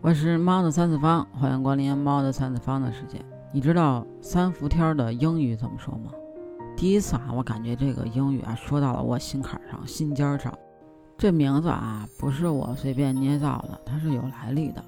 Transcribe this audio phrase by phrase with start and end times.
[0.00, 3.20] 我是猫的三次方，欢迎光临猫的三次方的世界。
[3.50, 6.12] 你知道三伏天的英语怎么说吗？
[6.76, 10.56] 第一次啊，我感觉这个英语啊说到了我心坎上、心尖上。
[11.16, 14.82] 这名字啊不是我随便捏造的，它是有来历的。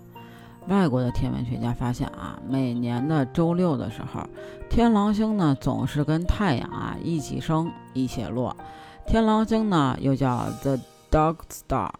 [0.68, 4.22] 外国的天文学家发现啊，每年的周六的时候，
[4.70, 8.56] 天狼星呢总是跟太阳啊一起升一起落。
[9.08, 10.78] 天狼星呢又叫 The
[11.10, 11.90] Dog Star。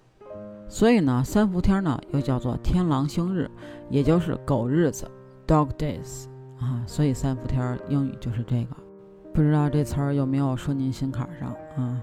[0.71, 3.51] 所以呢，三伏天呢又叫做天狼星日，
[3.91, 5.11] 也就是狗日子
[5.45, 6.27] ，Dog Days
[6.61, 6.81] 啊。
[6.87, 8.77] 所以三伏天英语就是这个。
[9.35, 12.01] 不知道这词儿有没有说您心坎上啊？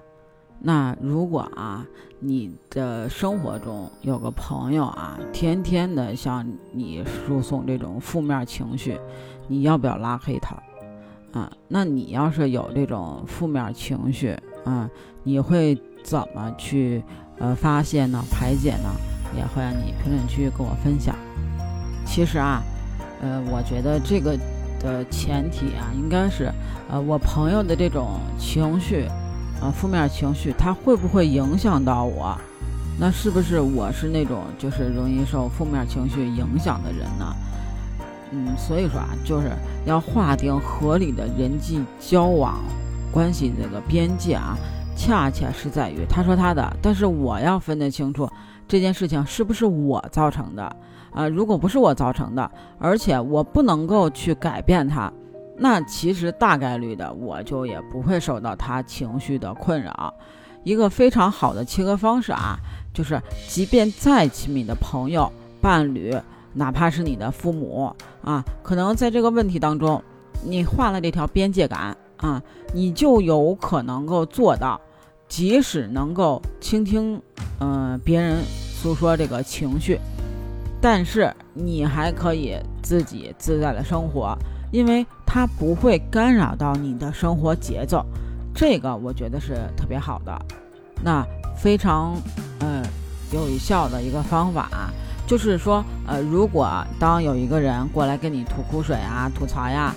[0.60, 1.88] 那如果啊，
[2.20, 9.00] 你的生活中有个朋友啊，天天的向你输送这种负面情绪，
[9.48, 10.58] 你要不要拉黑他
[11.40, 11.50] 啊？
[11.70, 14.90] 那你要是有这种负面情绪啊，
[15.24, 17.02] 你会怎么去？
[17.40, 18.90] 呃，发泄呢，排解呢，
[19.36, 21.16] 也欢迎你评论区跟我分享。
[22.06, 22.64] 其实啊，
[23.22, 24.38] 呃，我觉得这个
[24.80, 26.52] 的前提啊，应该是，
[26.90, 29.08] 呃，我朋友的这种情绪，
[29.62, 32.36] 呃，负面情绪，他会不会影响到我？
[33.00, 37.36] 那是不是我是那种就是容易受负面情绪影响的人呢？
[38.32, 39.52] 嗯，所以说啊，就是
[39.86, 42.58] 要划定合理的人际交往
[43.12, 44.58] 关系这个边界啊。
[44.98, 48.28] 恰恰是在于他说他的，但是我要分得清楚
[48.68, 50.76] 这件事情是不是我造成的
[51.14, 51.30] 啊？
[51.30, 55.14] 如果不是我造成的，而且我不能够去改变他，
[55.56, 60.14] 那其实大概率的我就也不会受到他情绪的困扰。
[60.64, 62.58] 一个非常好的切割方式啊，
[62.94, 66.14] 就是即便再亲密的朋友、伴侣，
[66.54, 67.90] 哪怕是你的父母
[68.24, 70.04] 啊，可能在这个问题当中，
[70.44, 72.42] 你画了这条边界感啊，
[72.74, 74.82] 你就有可能够做到。
[75.28, 77.22] 即使能够倾听，
[77.60, 80.00] 嗯，别人诉说这个情绪，
[80.82, 84.38] 但是你还可以自己自在的生活，
[84.72, 88.06] 因为它不会干扰到你的生活节奏。
[88.56, 90.40] 这个我觉得是特别好的。
[91.04, 92.16] 那非常，
[92.60, 92.84] 嗯，
[93.32, 94.90] 有效的一个方法，
[95.28, 99.94] 就是说，呃，如果当有一个人过来跟你吐苦水啊、吐槽呀，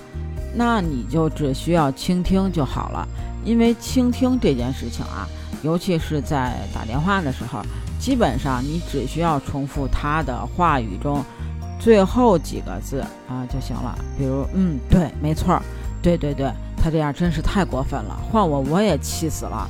[0.55, 3.09] 那你就只需要倾听就好了。
[3.45, 5.29] 因为倾听这件事情啊，
[5.63, 7.63] 尤其是在打电话的时候，
[7.99, 11.25] 基本上你只需要重复他的话语中
[11.79, 13.99] 最后几个字啊就行了。
[14.19, 15.61] 比如，嗯，对，没错，
[16.03, 19.69] 对对对，他这样真是太过分了，换我我也气死了。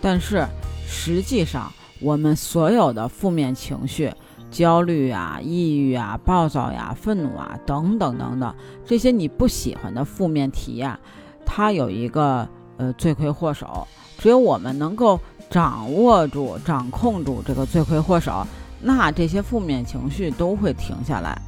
[0.00, 0.46] 但是
[0.86, 4.12] 实际上，我们所有的负面情绪，
[4.50, 10.98] 焦虑啊、抑郁啊、暴躁呀、愤怒啊等等等等，这些你不喜欢的负面体验。
[11.46, 12.46] 它有一个
[12.76, 13.86] 呃罪魁祸首，
[14.18, 15.18] 只有我们能够
[15.48, 18.46] 掌握住、掌控住这个罪魁祸首，
[18.80, 21.40] 那这些负面情绪都会停下来。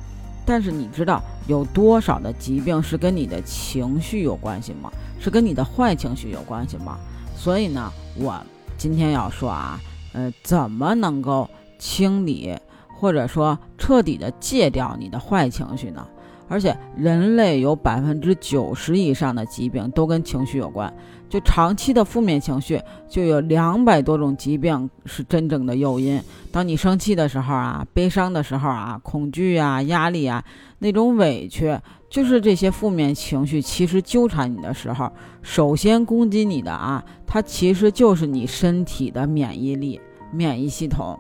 [0.47, 4.91] 但是你知道有多少的疾病是跟你的情绪有关系吗？
[5.21, 6.97] 是跟你的坏情绪有关系吗？
[7.37, 8.41] 所以呢，我
[8.79, 9.79] 今天要说啊，
[10.15, 12.57] 呃，怎么能够清理
[12.99, 16.07] 或者说彻底的戒掉你的坏情绪呢？
[16.49, 20.93] 而且，人类有百分之九十以上的疾病都跟情绪有关。
[21.29, 26.19] 就长期的负面情绪，就有两百多种疾病是真正的诱因。
[26.51, 30.43] 当你生气的时候啊，悲伤的时候啊，恐惧啊，压力啊，
[30.79, 40.01] 那种委屈，就是这些负面情绪其实纠缠你的时候，首先攻击你的啊，它其实就是你身体的免疫力、
[40.33, 41.19] 免疫系统。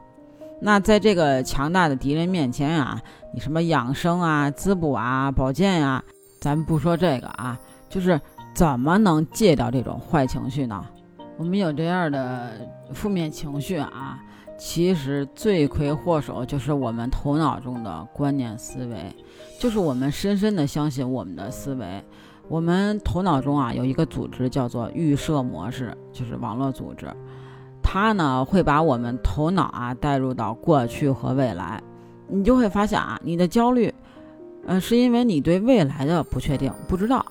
[0.60, 3.00] 那在这个强大的敌人面前啊，
[3.32, 6.02] 你什么养生啊、滋补啊、保健呀，
[6.40, 7.58] 咱们不说这个啊，
[7.88, 8.20] 就是
[8.54, 10.84] 怎么能戒掉这种坏情绪呢？
[11.36, 12.52] 我们有这样的
[12.92, 14.18] 负面情绪啊，
[14.58, 19.14] 其实罪魁祸首就是我们头脑中的观念思维，
[19.60, 22.04] 就是我们深深的相信我们的思维。
[22.48, 27.06] 我们头脑中啊有一个组织叫做预设模式，就是网络组织。
[27.90, 31.82] 它呢会把我们头脑啊带入到过去和未来，
[32.28, 33.92] 你就会发现啊，你的焦虑，
[34.66, 37.24] 呃，是因为你对未来的不确定、不知道，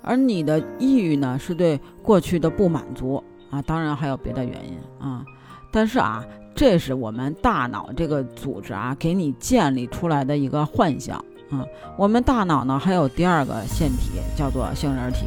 [0.00, 5.22] 而你的抑郁呢是对过去的不满足啊，当然还有别的原因啊，
[5.70, 11.62] 但是啊，这是我们大脑这个组织啊给你建立出来的一个幻象啊。
[11.98, 15.26] 我们大脑呢还有第二个腺体叫做杏仁体。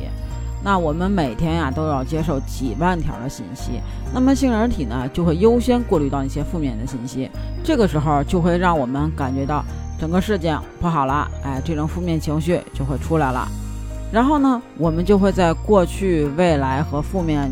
[0.63, 3.81] 那我们每天呀都要接受几万条的信息，
[4.13, 7.29] 那么杏仁体呢就会优先过滤到一些负面的信息，
[7.63, 9.63] 这个时候就会让我们感觉到
[9.99, 13.47] 整个事情不好了，哎，这种负面情绪就会出来了，
[14.11, 17.49] 然后呢，我们就会在过去、未来和负面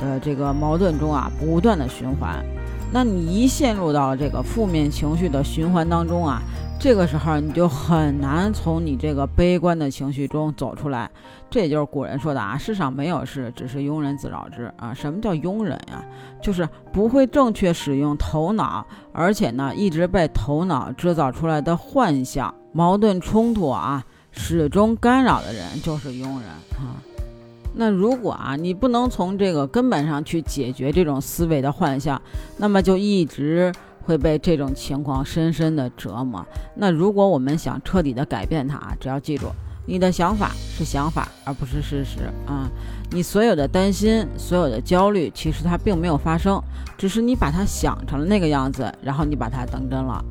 [0.00, 2.42] 的这个矛盾中啊不断的循环，
[2.90, 6.40] 那你一陷入到这个负面情绪的循环当中啊，
[6.80, 11.10] 这个时候你就很难从你这个悲观的情绪中走出来。
[11.50, 14.94] 这也就是古人说的啊，世上没有事，只是庸人自扰之啊。
[14.94, 16.04] 什么叫庸人呀？
[16.40, 27.02] 就是不会正确使用头脑，而且呢，一直被头脑制造出来的幻象、矛盾冲突啊，始终干扰的人，就是庸人啊。
[27.74, 32.20] 那如果啊，你不能从这个根本上去解决这种思维的幻象，
[32.56, 33.72] 那么就一直
[34.08, 36.42] 会被这种情况深深的折磨。
[36.74, 39.48] 那如果我们想彻底的改变它啊，只要记住，
[39.84, 42.66] 你的想法是想法，而不是事实啊。
[43.10, 46.58] 你所有的担心、所有的焦虑，其实它并没有发生，
[46.96, 50.24] 只是你把它想成了那个样子，然后你把它当真了。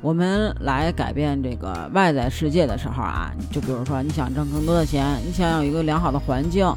[0.00, 6.72] 我们来改变这个外在世界的时候啊，就比如说你想挣更多的钱，你想有一个良好的环境。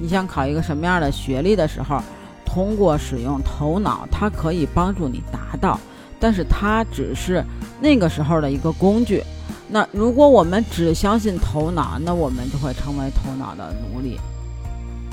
[0.00, 2.00] 你想考一个什么样的学历的时候，
[2.46, 5.78] 通过使用头脑，它可以帮助你达到，
[6.18, 7.44] 但是它只是
[7.80, 9.22] 那个时候的一个工具。
[9.68, 14.18] 那如果我们只相信头脑，那我们就会成为头脑的奴隶。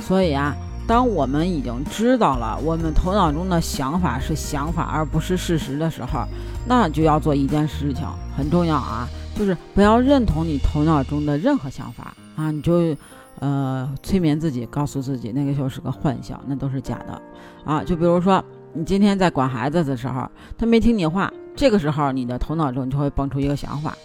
[0.01, 0.55] 所以啊，
[0.87, 6.25] 当我们已经知道了我们头脑中的想法是想法而不是事实的时候，
[6.67, 8.05] 那就要做一件事情，
[8.37, 12.95] 很重要啊，就是不要认同你头脑中的任何想法啊，你就。
[13.39, 17.21] 呃，催眠自己，告诉自己那个就是个幻想，那都是假的
[17.65, 17.83] 啊！
[17.83, 18.41] 就比如说，
[18.75, 23.97] 你今天在管孩子的时候，他没听你话，这个时候你的头脑中就会蹦出一个想法，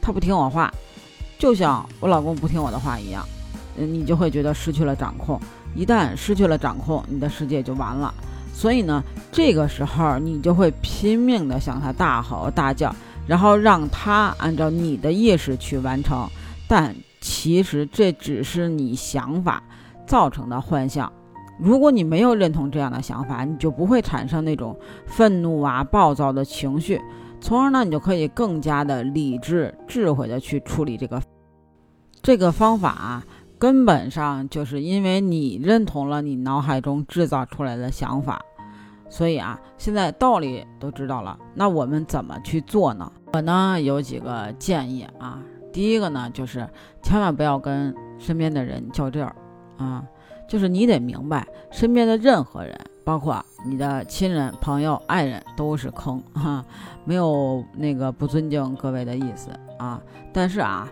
[0.00, 0.72] 他不听我话，
[1.38, 3.24] 就像我老公不听我的话一样，
[3.76, 5.40] 嗯你就会觉得失去了掌控。
[5.74, 8.12] 一旦失去了掌控，你的世界就完了。
[8.52, 12.92] 所以呢，这个时候你就会拼命的向他大吼大叫，
[13.26, 16.28] 然后让他按照你的意识去完成，
[16.66, 16.94] 但。
[17.20, 19.60] 其实这只是你想法
[20.06, 21.12] 造成的幻象。
[21.58, 24.76] 如果你没有认同这样的想法，你就不会产生那种
[25.06, 27.00] 愤怒啊、暴躁的情绪，
[27.40, 31.22] 从而呢，你就可以更加的理智、智慧的去处理这个
[32.22, 32.90] 这个方法。
[32.90, 33.24] 啊，
[33.58, 38.40] 根本上就是因为你认同了你脑海中制造出来的想法，
[39.08, 43.10] 所以啊，现在道理都知道了，那我们怎么去做呢？
[43.32, 45.42] 我呢有几个建议啊。
[45.72, 46.68] 第一个呢，就是
[47.02, 49.34] 千万不要跟身边的人较劲儿，
[49.76, 50.04] 啊，
[50.48, 52.74] 就是你得明白，身边的任何人，
[53.04, 56.64] 包括你的亲人、朋友、爱人，都是坑，哈，
[57.04, 60.02] 没有那个不尊敬各位的意思啊。
[60.32, 60.90] 但是啊，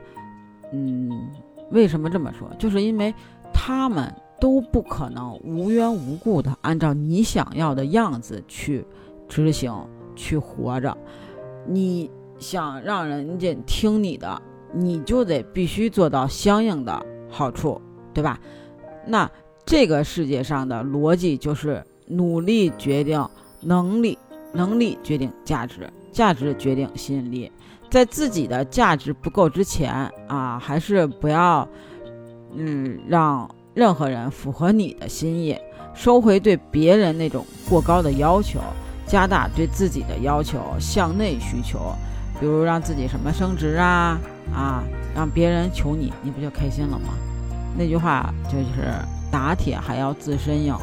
[0.72, 1.28] 嗯，
[1.70, 2.48] 为什么这么说？
[2.58, 3.12] 就是因为
[3.52, 8.86] 他们都不可能无缘无故的按照你想要的样子去
[9.26, 9.74] 执行、
[10.14, 10.96] 去活着。
[11.66, 14.42] 你想让人家听你的。
[14.72, 17.80] 你就得必须做到相应的好处，
[18.12, 18.38] 对吧？
[19.06, 19.30] 那
[19.66, 23.28] 这个世界上的逻辑就是努力决定
[23.60, 24.16] 能力，
[24.52, 27.50] 能力决定价值，价值决定吸引力。
[27.90, 29.92] 在自己的价值不够之前
[30.28, 31.68] 啊，还是不要，
[32.54, 35.58] 嗯，让任何人符合你的心意，
[35.94, 38.60] 收回对别人那种过高的要求，
[39.04, 41.92] 加大对自己的要求，向内需求，
[42.38, 44.16] 比如让自己什么升职啊。
[44.54, 47.14] 啊，让别人求你，你不就开心了吗？
[47.76, 48.94] 那句话就是
[49.36, 50.74] 打铁还要自身硬。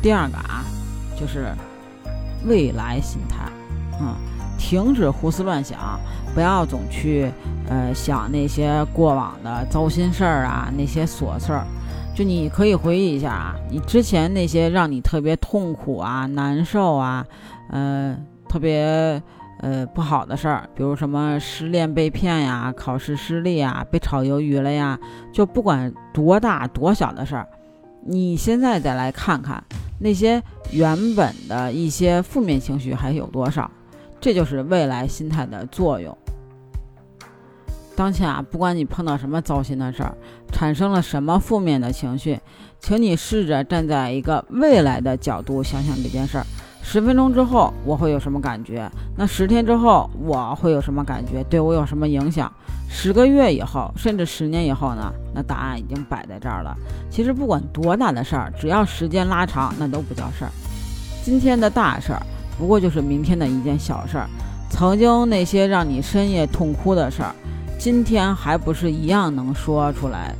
[0.00, 0.62] 第二个啊，
[1.18, 1.52] 就是
[2.46, 3.50] 未来心态，
[4.00, 4.14] 嗯，
[4.56, 5.98] 停止胡思乱想，
[6.32, 7.28] 不要总去
[7.68, 11.66] 呃想那些过往的糟心事儿啊，那些琐事儿。
[12.14, 17.26] 就你可以回忆一下啊，你之前那些让你特别痛苦啊、难受啊，
[17.70, 18.16] 呃，
[18.48, 19.20] 特别。
[19.64, 24.98] 呃，不好的事儿，比如什么失恋被骗呀，考试失利呀，被炒鱿鱼了呀，
[25.32, 27.48] 就不管多大多小的事儿，
[28.04, 29.64] 你现在再来看看
[29.98, 33.70] 那些原本的一些负面情绪还有多少，
[34.20, 36.14] 这就是未来心态的作用。
[37.96, 40.14] 当前啊，不管你碰到什么糟心的事儿，
[40.52, 42.38] 产生了什么负面的情绪，
[42.80, 46.44] 请你试着站在一个未来的角度想想这件事儿。
[46.86, 48.88] 十分钟之后我会有什么感觉？
[49.16, 51.42] 那十天之后我会有什么感觉？
[51.44, 52.52] 对我有什么影响？
[52.90, 55.10] 十个月以后，甚至十年以后呢？
[55.34, 56.76] 那答案已经摆在这儿了。
[57.10, 60.50] 其实不管多大的事儿，只要时间拉长，那都不叫事儿。
[61.24, 62.22] 今天的大事儿，
[62.58, 64.28] 不过就是明天的一件小事儿。
[64.68, 67.34] 曾经那些让你深夜痛哭的事儿，
[67.78, 70.34] 今天还不是一样能说出来，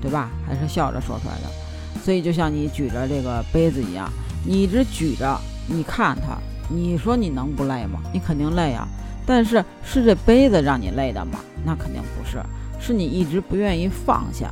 [0.00, 0.28] 对吧？
[0.46, 2.00] 还是笑着说出来的。
[2.00, 4.08] 所以就像你举着这个杯子一样，
[4.44, 5.36] 你一直举着。
[5.68, 8.00] 你看他，你说你能不累吗？
[8.12, 8.86] 你肯定累啊。
[9.26, 11.40] 但是是这杯子让你累的吗？
[11.64, 12.40] 那肯定不是，
[12.78, 14.50] 是你一直不愿意放下。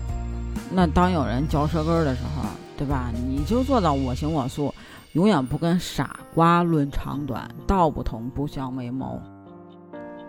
[0.70, 3.12] 那当有人嚼舌根的时候，对吧？
[3.12, 4.74] 你就做到我行我素，
[5.12, 9.22] 永远不跟傻瓜论长短，道不同不相为谋。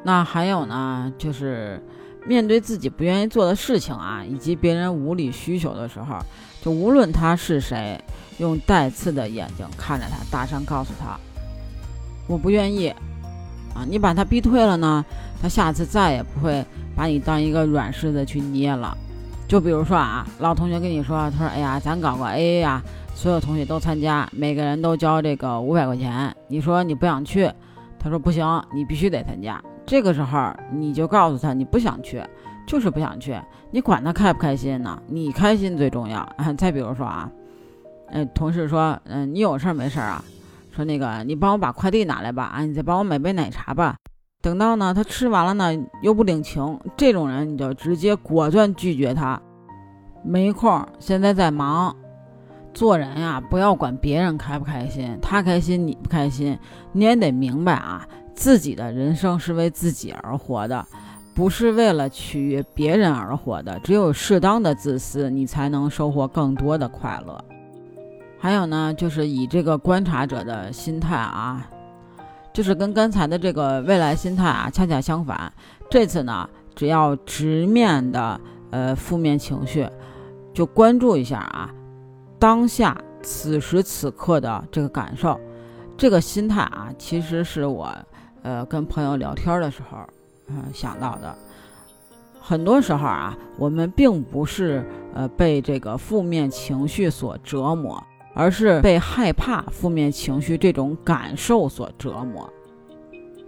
[0.04, 1.84] 那还有呢，就是
[2.26, 6.18] 面对自己不愿意做的事情啊，以及别人无理需求的时候，
[6.62, 8.00] 就无论他是谁，
[8.40, 11.18] 用带刺的眼睛看着他，大声告诉他
[12.28, 12.90] ：“我不愿意。”
[13.76, 15.04] 啊，你把他逼退了呢，
[15.42, 16.66] 他下次再也不会
[16.96, 18.98] 把你当一个软柿子去捏了。
[19.48, 22.82] 就比如说啊，老同学跟你说，他说：“哎呀，咱搞个 AA 呀，
[23.14, 27.52] 所有同学都参加，每个人都交这个五百块钱。”你说你不想去，
[28.00, 29.62] 他说不行，你必须得参加。
[29.86, 32.24] 这个时候，你就告诉他你不想去，
[32.66, 33.40] 就是不想去。
[33.72, 35.02] 你管他开不开心呢？
[35.08, 36.52] 你开心最重要啊！
[36.58, 37.30] 再比如说啊，
[38.08, 40.24] 呃，同事说，嗯，你有事儿没事儿啊？
[40.72, 43.96] 说那个，你帮我把快递拿来吧，啊，你再帮我买杯奶茶吧。
[44.42, 49.42] 等到呢，他吃完了呢，又不领情，这种人你就直接果断拒绝他。
[50.24, 51.96] 没空，现在在忙。
[52.74, 56.60] 做人呀，不要管别人开不开心，他开心你不开心，
[56.92, 58.06] 你也得明白啊。
[58.36, 60.86] 自己的人生是为自己而活的，
[61.34, 63.80] 不是为了取悦别人而活的。
[63.80, 67.44] 只有适当的自私，你才能收获更多的快乐。
[68.38, 71.66] 还有呢，就是以这个观察者的心态啊，
[72.54, 75.52] 就是跟刚才的这个未来心态啊恰恰相反。
[75.90, 78.40] 这次呢，只要直面的
[78.72, 79.88] 呃负面情绪，
[80.54, 81.74] 就关注一下啊
[82.38, 85.40] 当下此时此刻的这个感受，
[85.98, 87.90] 这个心态啊，其实是我。
[88.46, 89.98] 呃，跟朋友聊天的时候，
[90.50, 91.36] 嗯，想到的，
[92.40, 94.86] 很多时候啊，我们并不是
[95.16, 98.02] 呃被这个负面情绪所折磨，
[98.36, 102.48] 而是被害怕负面情绪这种感受所折磨。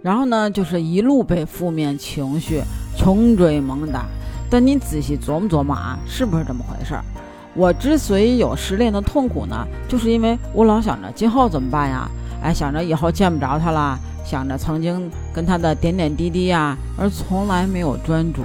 [0.02, 2.60] 然后呢，就是一路被负面情绪
[2.96, 4.04] 穷追猛打。
[4.50, 7.04] 但你仔细琢磨琢磨啊，是不是这么回事儿？
[7.54, 12.10] 我之所以有失恋的痛苦呢，就是因为我老想着今后怎么办呀？
[12.42, 13.96] 哎，想着以后见不着他了。
[14.28, 18.42] 想着曾经跟他的点点滴滴呀，而从来没有专注。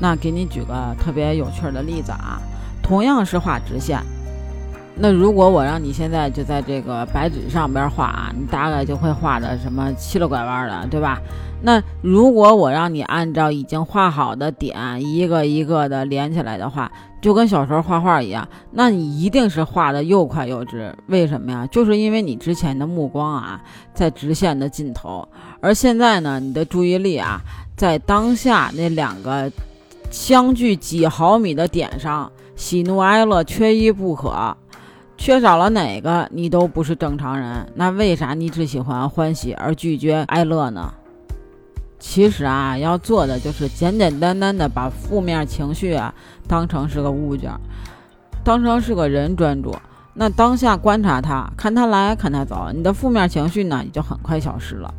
[0.00, 2.42] 那给你举个特别有趣的例子啊，
[2.82, 4.00] 同样是画直线，
[4.96, 11.20] 那如果我让你现在就在这个白纸上边画啊，你大概就会画的什么七了拐弯的，对吧？
[11.62, 20.94] 那如果我让你按照已经画好的点一个一个的连起来的话，就跟小时候画画一样，那你一定是画的又快又直。
[21.06, 21.66] 为什么呀？
[21.66, 23.60] 就是因为你之前的目光啊
[23.92, 25.28] 在直线的尽头，
[25.60, 27.40] 而现在呢，你的注意力啊
[27.76, 29.50] 在当下那两个
[30.10, 34.56] 相距几毫米的点上，喜怒哀乐缺一不可，
[35.16, 37.66] 缺少了哪个你都不是正常人。
[37.74, 40.94] 那为啥你只喜欢欢喜而拒绝哀乐呢？
[41.98, 46.14] 其实啊，要做的就是简简单单的把负面情绪啊
[46.46, 47.50] 当成是个物件，
[48.44, 49.74] 当成是个人专注。
[50.14, 54.92] 那当下观察他，看他来看他走，你的负面情绪呢也就很快消失了。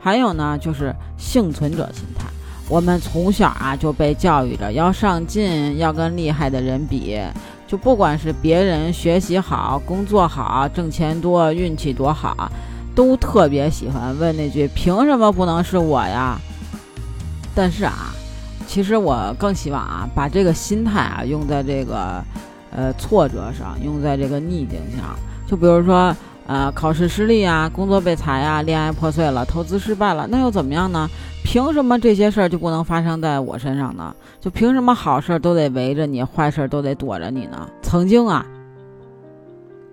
[0.00, 2.26] 还有呢，就是幸存者心态。
[2.68, 7.18] 我们从小啊就被教育着要上进，要跟厉害的人比。
[7.66, 12.50] 就不管是别人学习好、工作好、挣钱多、运气多好。
[12.98, 16.36] 都特别喜欢问那句“凭什么不能是我呀？”
[17.54, 18.12] 但是啊，
[18.66, 22.20] 其实我更希望啊，把这个心态啊用在这个
[22.72, 25.16] 呃挫折上，用在这个逆境上。
[25.46, 26.12] 就比如说，
[26.48, 31.08] 呃，考试失利啊，工作被裁啊，恋爱破碎了，投资失败了，那又怎么样呢？
[31.44, 34.12] 凭什么这些事儿就不能发生在我身上呢？
[34.40, 37.70] 就凭什么好事都得围着你，坏事都得躲着你呢？
[37.80, 38.44] 曾经啊，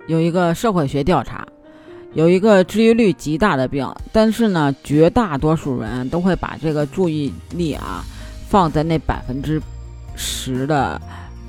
[0.07, 1.45] 有一个社会学调查。
[2.15, 8.01] 有一个治愈率极大的病，但是呢，绝大多数人都会把这个注意力啊
[8.47, 9.61] 放在那百分之
[10.15, 10.99] 十的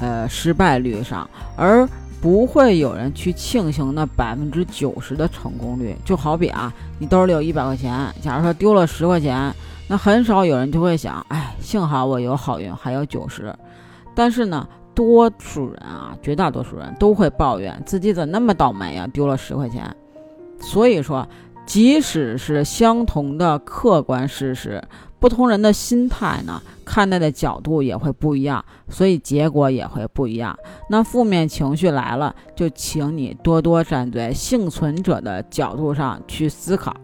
[0.00, 1.88] 呃失败率上，而
[2.20, 5.94] 不会有人去庆幸那百分之九十的成功率。
[6.04, 9.54] 就好比啊，你兜里有一百块钱，假如说丢了十块钱，
[9.86, 13.54] 那很少有人就会想，哎，幸好我有好运，还有九十。
[14.16, 19.94] 但是呢，多数人啊，绝大多数人都会抱怨自己怎么那么倒霉呀，丢了十块钱。
[20.60, 21.26] 所以说，
[21.64, 24.82] 即使是相同的客观事实，
[25.18, 30.56] 不同人的心态呢，看待的角度也会不一样，所以结果也会不一样。
[30.88, 36.94] 那负面情绪来了，就请你多多站在幸存者的角度上去思考，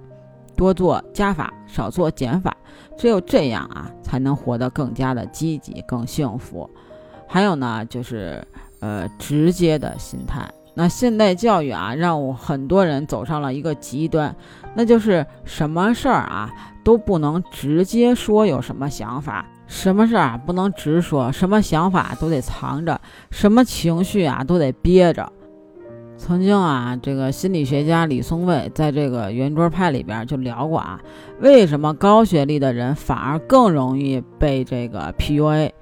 [0.56, 2.56] 多做加法，少做减法，
[2.96, 6.68] 只有这样啊，才能活得更加的积极、更幸福。
[7.26, 8.46] 还有呢，就是
[8.80, 10.48] 呃，直接的心态。
[10.74, 14.34] 那现代教育啊，让我很多人走上了一个极端，
[14.74, 16.50] 那就是什么事儿啊
[16.82, 23.00] 都不能直接说有什么想法，什么事儿啊不能直说，什么想法都得藏着，
[23.30, 25.30] 什么情绪啊都得憋着。
[26.16, 31.00] 曾经啊，这个心理学家李松蔚在这个圆桌派里边就聊过啊，
[31.40, 35.72] 为什么高学历的人反而更容易被这个 PUA？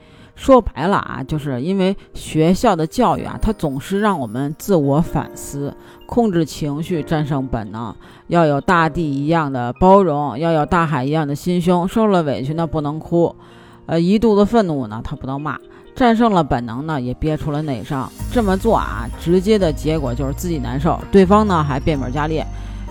[0.40, 5.70] 说白了啊，就是因为学校的教育啊，它总是让我们自我反思、
[6.06, 7.94] 控制情绪、战胜本能，
[8.28, 11.86] 要有大地一样的包容，要有大海一样的心胸。
[11.86, 13.36] 受了委屈呢，不能哭，
[13.84, 15.58] 呃，一肚子愤怒呢，他不能骂。
[15.94, 18.10] 战胜了本能呢，也憋出了内伤。
[18.32, 22.42] 这么做啊，直接的结果就是自己难受，对方呢还变本加厉。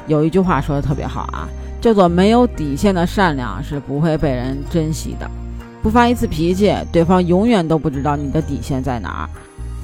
[0.05, 1.49] 有一句话说的特别好啊，
[1.81, 5.27] 叫做“没有底线的善良是不会被人珍惜的”。
[5.81, 9.29] 不发一次脾气，对方永远都不知道你的底线在哪儿。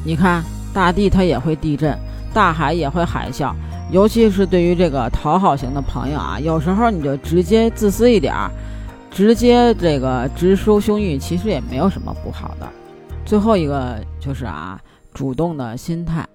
[0.03, 1.97] 你看，大地它也会地震，
[2.33, 3.53] 大海也会海啸。
[3.91, 8.51] 尤其是对于这个讨好型的朋友啊，有时候你就直接自私一点儿，
[9.11, 12.67] 直接这个直抒胸臆，其实也没有什么不好的。
[13.23, 14.79] 最后一个就是啊，
[15.13, 16.27] 主动的心态。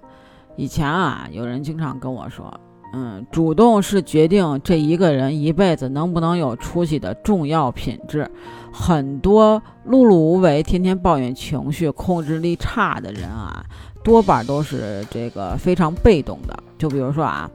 [0.56, 2.52] 以前啊，有人经常跟我说，
[2.92, 8.28] 嗯，主动是决定这一个人一辈子能不能有出息的重要品质。
[8.72, 13.64] 很多碌碌无为、天天抱怨情绪、控制力差的人啊，
[14.02, 16.56] 多半都是这个非常被动的。
[16.78, 17.50] 就比如说啊，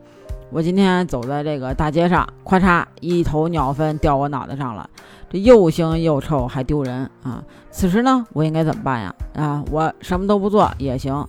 [0.52, 4.90] 我今天走在这个大街上，咔嚓，一头鸟粪掉我脑袋上了。
[5.30, 7.44] 这又腥又臭，还丢人啊！
[7.72, 9.16] 此时呢，我应该怎么办呀？
[9.34, 11.28] 啊，我什么都不做也行，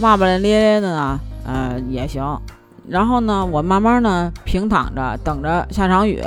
[0.00, 2.38] 骂骂咧咧的呢，呃，也行。
[2.88, 6.22] 然后呢，我慢慢呢平躺着等着下场雨，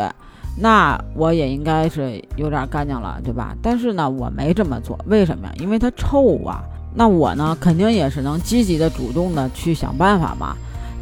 [0.57, 3.55] 那我也应该是有点干净了，对吧？
[3.61, 5.53] 但是呢，我没这么做，为什么呀？
[5.59, 6.63] 因为它臭啊。
[6.93, 10.55] 那我呢，肯定也是能积极的、主动的去想办法嘛。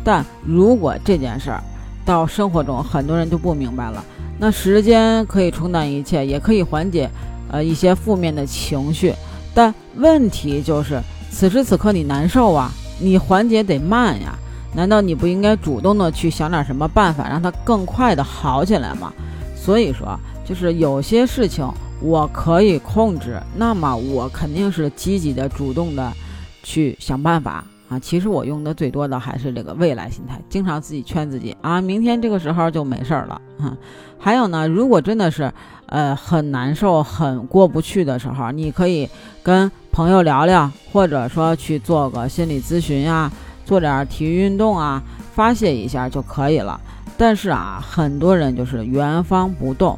[0.04, 1.62] 但如果这件事儿
[2.06, 4.04] 到生活中，很多人就不明白了。
[4.38, 7.10] 那时间可以冲淡一切，也可以缓解，
[7.52, 9.14] 呃一些负面的情绪，
[9.54, 11.02] 但问题就是
[11.32, 14.38] 此时此刻你难受啊，你缓解得慢呀，
[14.74, 19.12] 难道你不应该主动的去想点什么办法，让它更快的好起来吗？
[19.56, 21.68] 所以说，就是有些事情
[22.02, 26.12] 我可以控制，那么我肯定是积极的、主动的
[26.64, 27.64] 去想办法。
[27.90, 33.42] 啊，其实我用的最多的还是这个未来心态，经常自己劝自己啊，明天这个时候就没事儿了。
[33.58, 33.76] 哈，
[34.20, 35.52] 还有呢，如果真的是
[35.88, 39.10] 呃很难受、很过不去的时候，你可以
[39.42, 43.32] 跟朋友聊聊，或者说去做个心理咨询呀，
[43.70, 45.00] 做点体育运动啊，
[45.36, 46.82] 发泄一下就可以了。
[47.16, 49.96] 但是啊，很多人就是原方不动，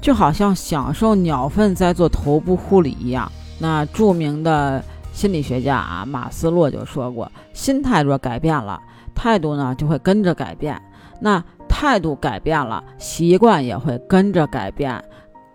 [0.00, 3.30] 就好像享受鸟粪在做头部护理一样。
[3.60, 4.82] 那著名的。
[5.14, 8.80] 心理学家啊，马斯洛就说过，心态若改变了，
[9.14, 10.80] 态度呢就会跟着改变。
[11.20, 15.04] 那态度改变了，习惯也会跟着改变。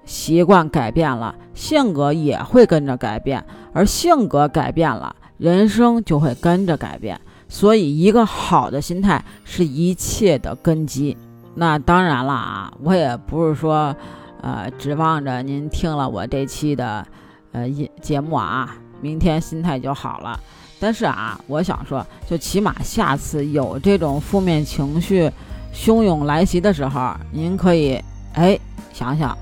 [0.05, 3.43] 习惯改变了，性格也会跟着改变。
[3.73, 7.19] 而性格改变了，人生就会跟着改变。
[7.49, 11.17] 所以，一个好的心态是一切的根基。
[11.55, 13.95] 那当然了啊，我也不是说，
[14.41, 17.05] 呃，指望着您听了我这期的，
[17.51, 17.67] 呃，
[18.01, 18.77] 节目啊。
[18.99, 20.39] 明天心态就好了，
[20.79, 25.31] 但是啊，我想说，就起码下次有这种负面情绪
[25.71, 28.01] 汹涌来袭的时候，您可以
[28.33, 28.59] 哎
[28.91, 29.37] 想想，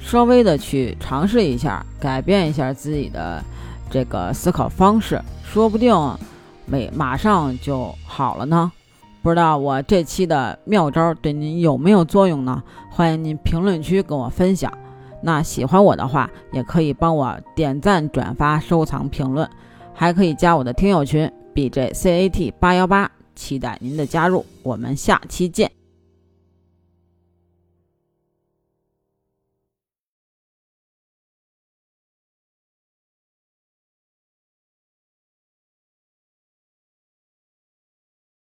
[0.00, 3.40] 稍微的去尝试一下，改变一下自己的
[3.88, 5.94] 这个思考方式，说不定
[6.70, 8.70] 没马上就好了呢。
[9.22, 12.62] 不知道我这期的妙招对您有没有作用呢？
[12.90, 14.72] 欢迎您评论区跟我分享。
[15.22, 19.48] 那喜欢我的话，也可以帮我点赞、转发、收藏、评论，
[19.92, 24.46] 还可以加我的听友群 B J C A T 八幺八，期待您的加入。
[24.62, 25.79] 我们下期见。